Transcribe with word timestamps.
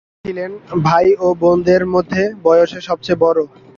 তিনি 0.03 0.23
ছিলেন 0.25 0.51
ভাই 0.83 1.07
ও 1.19 1.27
বোনদের 1.41 1.83
মধ্যে 1.93 2.23
বয়সে 2.43 2.79
সবচেয়ে 2.89 3.21
বড়। 3.23 3.39